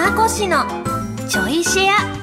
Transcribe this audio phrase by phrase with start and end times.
[0.00, 0.64] かこしの
[1.28, 2.20] ちょいシェア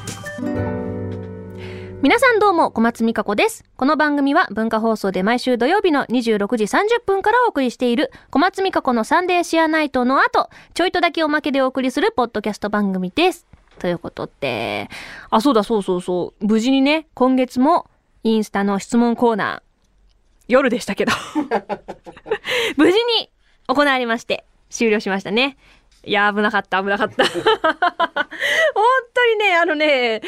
[2.01, 3.65] 皆さんどうも、小松美香子です。
[3.75, 13.45] この番組は文化放送で毎週土曜日の26時30分からお送りしている小松美香子のサンデーシェアナイトの後、ちょいとだけおまけでお送りするポッドキャスト番組です。
[13.77, 14.89] ということで、
[15.29, 16.45] あ、そうだ、そうそうそう。
[16.45, 17.85] 無事にね、今月も
[18.23, 19.61] インスタの質問コーナー、
[20.47, 21.11] 夜でしたけど、
[22.75, 23.29] 無事に
[23.67, 25.57] 行われまして、終了しましたね。
[26.03, 27.23] いや、危なかった、危なかった。
[27.27, 27.33] 本
[29.13, 30.21] 当にね、あのね、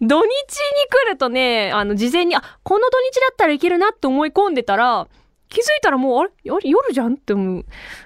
[0.00, 5.06] 土日に来るとね、あの、事前に、あ、この土日だったらいけるなって思い込んでたら、
[5.48, 6.30] 気づいたらもう、あれ？
[6.50, 7.64] あれ夜じゃんって思う。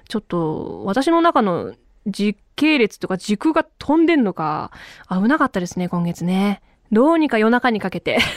[0.09, 1.74] ちょっと、私の中の
[2.06, 4.70] 時系列とか時空が飛んでんのか、
[5.09, 6.62] 危なかったですね、今月ね。
[6.90, 8.18] どうにか夜中にかけて。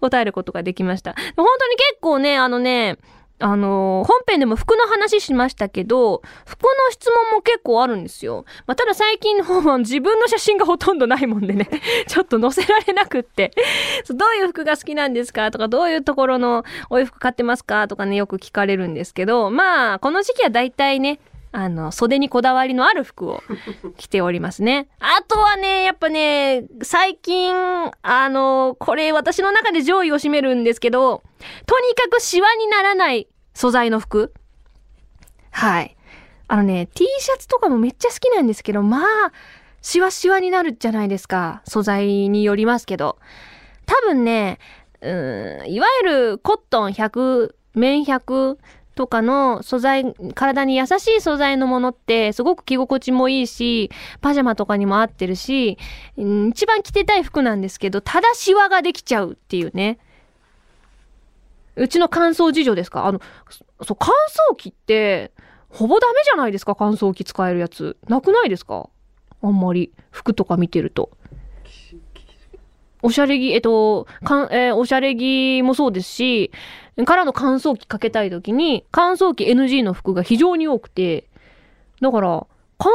[0.00, 1.14] 答えることができました。
[1.36, 2.98] 本当に結構ね、あのね、
[3.44, 8.44] あの、本編でも服の話しましたけど、服の質問も結構あるんですよ。
[8.66, 11.68] まあ、ただ最近の方は自分の写真がほとんどないもんでね、
[12.06, 13.50] ちょっと載せられなくって、
[14.08, 15.50] どういう服が好きなんですか？
[15.50, 17.88] とか、どういうところのお洋服買ってますか？
[17.88, 21.18] とかね、よく聞かれるんですけど、まあ、この時期は大体ね、
[21.54, 23.42] あの、袖にこだわりのある服を
[23.98, 24.88] 着ておりますね。
[25.00, 27.54] あとはね、やっぱね、最近、
[28.00, 31.22] あの、これ私の中で上位を占めるんですけど、
[31.66, 34.32] とにかくシワにならない素材の服？
[35.50, 35.96] はい。
[36.48, 39.32] あのね、T シャツとかもめっちゃ好きなんですけど、まあ、
[39.80, 41.62] シワシワになるじゃないですか。
[41.66, 43.18] 素材によりますけど。
[43.86, 44.58] 多分ね、
[45.00, 48.58] うん、いわゆるコットン100、綿100
[48.94, 55.78] とかの素材、体に優しい素材のものってすごく着心地もいいし、パジャマとかにも合ってるし、
[56.16, 59.98] うん一番着てたい服なんですけど、ただシワができちゃうっていうね。
[61.76, 63.06] うちの乾燥事情ですか？
[63.06, 63.20] あの、
[63.82, 64.12] そう、乾
[64.52, 65.32] 燥機って、
[65.68, 66.74] ほぼダメじゃないですか？
[66.78, 67.96] 乾燥機使えるやつ。
[68.08, 68.88] なくないですか？
[69.42, 69.92] あんまり。
[70.10, 71.10] 服とか見てると。
[73.04, 76.52] おしゃれ着、えっと、かん、えーおしゃれ着もそうですし、
[77.04, 81.24] からの乾燥機かけたいときに、乾燥機 NG の服が非常に多くて、
[82.00, 82.46] だから、
[82.78, 82.92] 乾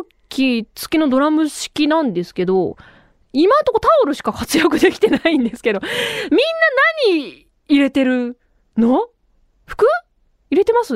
[0.00, 2.76] 燥機付きのドラム式なんですけど、
[3.32, 5.94] 今んとこタオルしか活躍できてないんですけど、みんな
[7.14, 8.36] 何入れてる
[8.76, 9.08] の？
[9.64, 9.86] 服？
[10.50, 10.92] 入れてます？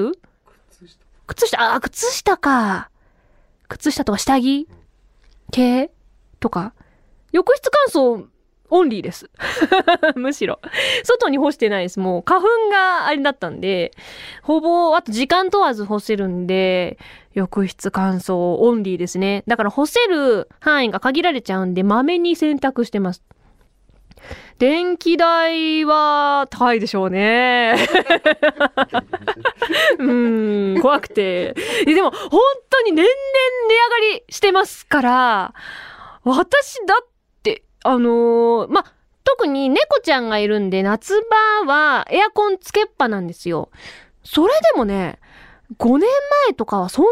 [1.29, 2.91] 靴下、あー、靴下か。
[3.69, 4.69] 靴下とか下着？
[5.53, 5.93] 系
[6.41, 6.75] とか？
[7.31, 8.27] 浴室乾燥
[8.71, 9.31] オンリーです。
[10.17, 10.59] むしろ。
[11.05, 12.01] 外に干してないです。
[12.01, 13.93] もう花粉があれだったんで、
[14.43, 16.99] ほぼ、あと時間問わず干せるんで、
[17.35, 19.45] 浴室乾燥オンリーですね。
[19.47, 23.23] だから干せる範囲が限られちゃうんで、まめに洗濯してます。
[24.59, 27.75] 電気代は高いでしょうね。
[29.99, 31.55] うん、怖くて。
[31.85, 35.55] でも、本当に年々値上がりしてますから、
[36.25, 37.07] 私だっ
[37.43, 38.85] て、あのーま、
[39.25, 41.21] 特に猫ちゃんがいるんで、夏
[41.65, 43.71] 場はエアコンつけっぱなんですよ。
[44.23, 45.19] それでもね、
[45.79, 46.09] 5年
[46.47, 47.11] 前とかはそんな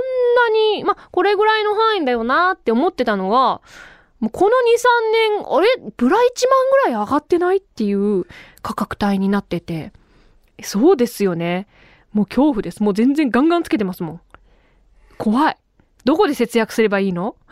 [0.76, 3.60] に、ま、これぐらいの範囲だよなって思ってたのが、
[4.22, 4.50] もうこの2、
[5.40, 5.66] 3年、あれ？
[5.96, 6.24] ブラ1万
[6.86, 8.24] ぐらい上がってないっていう
[8.62, 9.92] 価格帯になってて。
[10.62, 11.66] そうですよね。
[12.12, 12.84] もう恐怖です。
[12.84, 14.20] もう全然ガンガンつけてますもん。
[15.18, 15.56] 怖い。
[16.04, 17.34] どこで節約すればいいの？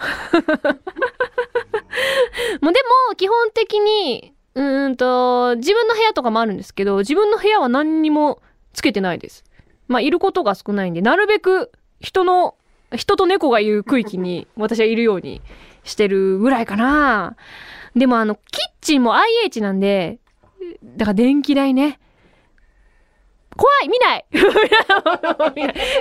[2.62, 8.41] もうでも、基本的に、うんと、自分の部屋とかもあるんですけど、自分の部屋は何にも
[8.75, 9.42] つけてないです。
[9.88, 12.54] まあ、いることが少ないんで、なるべく人の、
[12.94, 15.42] 人と猫がいる区域に私はいるように
[15.84, 17.36] してるぐらいかな。
[17.96, 18.44] でもあの、キッ
[18.80, 20.18] チンも IH なんで、
[20.84, 21.98] だから電気代ね。
[23.56, 24.24] 怖い見ない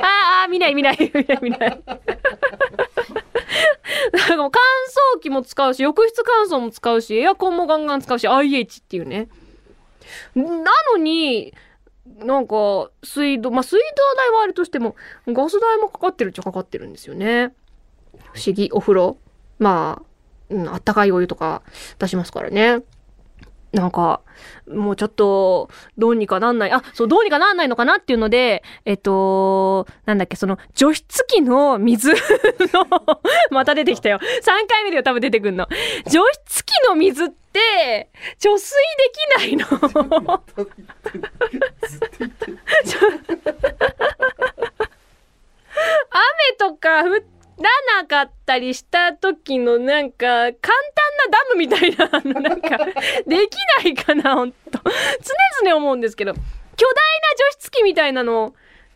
[0.02, 1.60] ああ、見ない見ない見ない見ない。
[1.60, 1.80] なん
[4.28, 4.62] かも乾
[5.18, 9.28] 燥機も使うし、浴室乾燥も使うし、エアコンもガンガン使うし、IH っていうね。
[10.36, 10.46] な
[10.94, 11.54] のに、
[12.06, 13.86] なんか、水道、まあ、水道
[14.16, 14.96] 代はあれとしても、
[15.28, 17.54] ガス代もかかってるっちゃかかってるんですよね。
[18.34, 19.18] 不思議、お風呂。
[19.60, 20.06] まあ、
[20.50, 21.62] うん、あったかいお湯とか
[22.00, 22.82] 出しますからね。
[23.72, 24.22] なんか、
[24.68, 26.72] もうちょっと、どうにかなんない。
[26.72, 32.18] あ、そう、どうにかなんないのかなっていうので、えっと、なんだっけ、その、除湿機の水の、
[33.52, 34.18] また出てきたよ。
[34.18, 35.68] 3回目でよ、多分出てくんの。
[36.08, 38.10] 除湿機の水って、
[38.40, 39.68] 貯水できないの。
[46.12, 47.22] 雨とか降
[47.60, 52.78] らなかったりした時のなんか簡単なダムみたいなのなんか
[53.28, 54.58] できないかなほんと。
[54.72, 56.44] 常々思うんですけど巨大な
[57.38, 58.54] 除湿機みたいなのを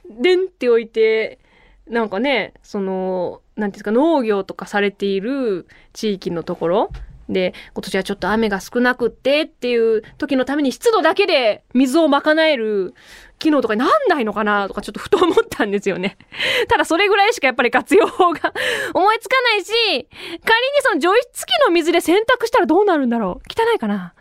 [0.10, 1.40] でんって置いて
[1.88, 6.92] なんかね、その、何て言うんですか、農業とかされている地域のところ
[7.30, 12.94] で、今年はちょっと雨が少なくってっていう時のために湿度だけで水を賄える
[13.40, 16.18] 機能とかになんないのかなとかちょっとふと思ったんですよね。
[16.70, 18.54] ただそれぐらいしかやっぱり活用法が
[18.94, 24.14] 思いつかないし、仮にその除湿機の水で洗濯したらどうなるんだろう汚いかな？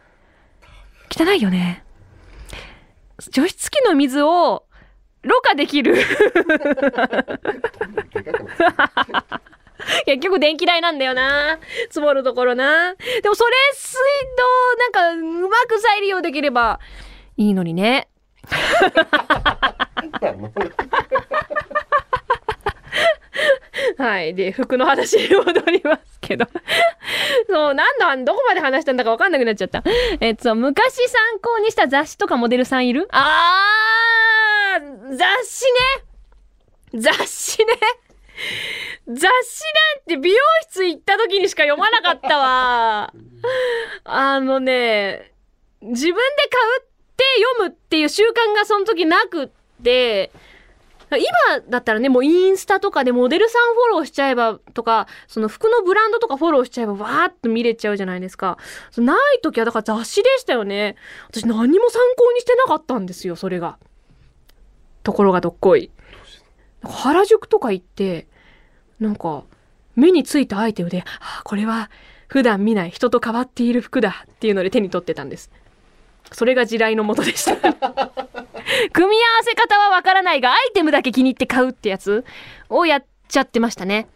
[1.10, 1.84] 汚いよね。
[3.30, 4.64] 除湿機の水を
[5.22, 5.96] ろ過できる
[10.06, 11.58] 結局電気代なんだよな。
[11.88, 12.94] 積もるところな。
[13.22, 13.98] でもそれ水
[14.36, 15.10] 道なんか
[15.44, 16.80] うまく再利用できれば
[17.36, 18.08] いいのにね。
[23.98, 24.34] はい。
[24.34, 26.46] で、服の話に戻りますけど。
[27.48, 29.82] そう、なんだ、どこまで話したんだかわかんなくなっちゃった。
[30.20, 33.08] えっと、昔参考にした雑誌とかモデルさんいる？
[33.12, 35.64] あー、雑誌
[36.94, 37.74] ね雑誌ね
[39.08, 43.12] 雑誌なんて美容室行った時にしか読まなかったわ。
[44.04, 45.32] あのね、
[45.80, 46.20] 自分で
[46.50, 46.84] 買うっ
[47.16, 47.24] て
[47.58, 49.50] 読むっていう習慣がその時なくっ
[49.82, 50.30] て、
[51.10, 58.56] 今だったらね、もうインスタとかでモデルさんフォローしちゃえばとか、その服のブランドとかフォローしちゃえばわーっと見れちゃうじゃないですか。
[58.96, 60.96] ない時はだから雑誌でしたよね。
[61.28, 63.78] 私何も参考にしてなかったんですよ、それが。
[65.02, 65.90] ところがどっこい。
[66.82, 68.26] 原宿とか行って、
[69.02, 69.44] なんか、
[69.96, 71.90] 目についたアイテムで、ああ、これは
[72.28, 75.50] 普段見ない人と変わっている服だっていうので手に取ってたんです。
[76.30, 77.56] それが地雷のもとでした。
[78.92, 82.24] 組み合わせ方はわからないが、アイテムだけ気に入って買うってやつ
[82.70, 84.06] をやっちゃってましたね。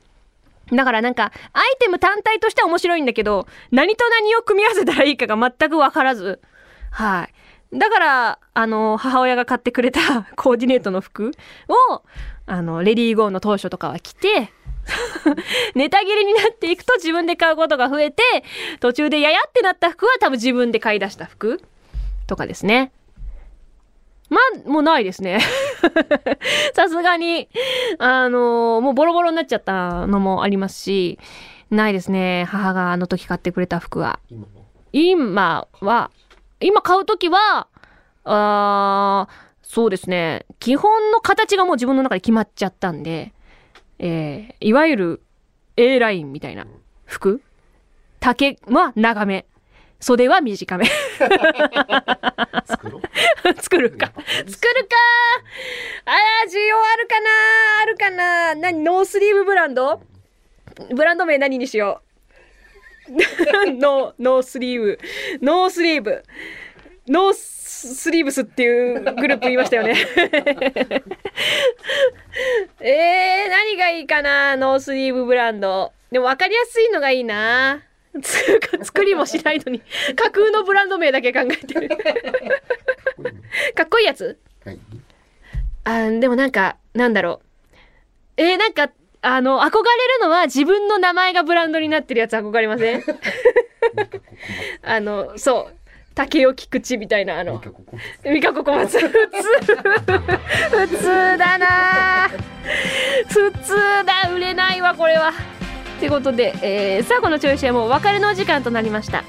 [0.72, 6.40] だからなんか、アイテム単体としては面白いんだけど、何と何を組み合わせたらいいかが全くわからず。
[6.90, 7.28] は
[7.72, 7.78] い。
[7.78, 10.00] だから、あの、母親が買ってくれた
[10.36, 11.32] コーディネートの服
[11.68, 12.02] を、
[12.46, 14.52] あの、レディーゴーの当初とかは着て、
[15.74, 18.22] ネタ切れになっていくと自分で買うことが増えて、
[18.80, 21.60] 途中でややってなった服は多分自分で買い出した服
[22.26, 22.92] とかですね。
[24.28, 25.38] まあ、もうないですね。
[26.74, 27.48] さすがに、
[27.98, 31.18] あのもうボロボロになっちゃったのもありますし、
[31.70, 32.44] ないですね。
[32.48, 34.20] 母があの時買ってくれた服は。
[34.92, 36.10] 今は、
[36.60, 37.68] 今買うときは、
[38.24, 40.46] あーそうですね。
[40.60, 43.32] 基本の形がもう自分の中で決まっちゃったんで、
[43.98, 45.22] えーいわゆる
[45.76, 46.66] A ラインみたいな
[47.04, 47.42] 服
[48.20, 49.46] 丈は長め。
[50.00, 50.84] 袖は短め。
[52.66, 53.02] 作ろう
[53.60, 54.12] 作るか。
[54.14, 54.20] 作
[54.68, 54.96] るか
[56.04, 57.30] あー、需要あるかな
[57.82, 60.02] あるかな何ノースリーブブランド？
[60.94, 62.02] ブランド名何にしよ
[63.08, 63.12] う？
[63.80, 64.98] ノー、ノースリーブ。
[65.40, 66.22] ノースリーブ。
[67.08, 67.65] ノース
[68.10, 69.94] リーブスっていうグループ言いましたよね。
[72.80, 75.92] えー、何がいいかなノースリーブブランド。
[76.10, 77.82] でも分かりやすいのがいいな。
[78.22, 79.80] つうか作りもしないのに
[80.16, 81.88] 架空のブランド名だけ考えてる。
[83.74, 84.38] かっこいいやつ？
[84.64, 84.78] はい
[85.84, 87.40] あーでもなんか、なんだろ
[88.36, 88.42] う。
[88.42, 88.90] えー、なんか、
[89.22, 93.04] あの、憧れるのは自分の名前がブランドになってるやつ憧れません？
[94.82, 95.75] あの、そう。
[96.16, 97.84] 竹尾菊池みたいな、あの、ここ
[98.24, 98.98] ミカコ小松。
[98.98, 99.16] 普通。
[100.70, 101.04] 普通
[101.36, 102.30] だな
[103.28, 103.74] 普通
[104.06, 104.32] だ。
[104.32, 105.34] 売れないわ、これは。
[105.98, 109.24] ということで、えー、さあこのチョイスはもうお別れのお時間となりました。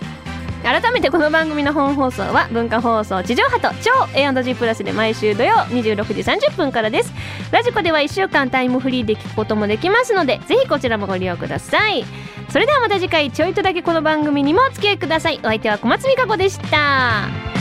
[0.67, 7.13] 改めてこの番組の本放送は文化放送地上波と超 A&G プラスで毎週土曜26時30分からです。
[7.53, 12.03] ラジコでは1週間タイムフリーで聞くこともできますのでぜひこちらもご利用ください。
[12.49, 15.39] それではまた次回ちょいとだけこの番組にもお付き合いください。
[15.39, 17.56] お相手は小松美香子でした。